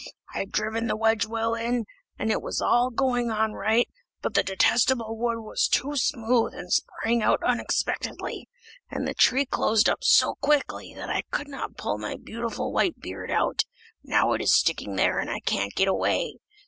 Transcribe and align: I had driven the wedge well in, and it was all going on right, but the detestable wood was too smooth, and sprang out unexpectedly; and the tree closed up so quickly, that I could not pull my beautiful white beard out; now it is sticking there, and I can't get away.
I 0.33 0.39
had 0.39 0.51
driven 0.51 0.87
the 0.87 0.95
wedge 0.97 1.27
well 1.27 1.53
in, 1.53 1.85
and 2.17 2.31
it 2.31 2.41
was 2.41 2.59
all 2.59 2.89
going 2.89 3.29
on 3.29 3.53
right, 3.53 3.87
but 4.23 4.33
the 4.33 4.41
detestable 4.41 5.15
wood 5.15 5.37
was 5.37 5.67
too 5.67 5.95
smooth, 5.95 6.55
and 6.55 6.73
sprang 6.73 7.21
out 7.21 7.39
unexpectedly; 7.45 8.49
and 8.89 9.07
the 9.07 9.13
tree 9.13 9.45
closed 9.45 9.87
up 9.87 10.03
so 10.03 10.33
quickly, 10.41 10.91
that 10.95 11.11
I 11.11 11.21
could 11.29 11.47
not 11.47 11.77
pull 11.77 11.99
my 11.99 12.15
beautiful 12.17 12.73
white 12.73 12.99
beard 12.99 13.29
out; 13.29 13.61
now 14.03 14.33
it 14.33 14.41
is 14.41 14.55
sticking 14.57 14.95
there, 14.95 15.19
and 15.19 15.29
I 15.29 15.39
can't 15.39 15.75
get 15.75 15.87
away. 15.87 16.37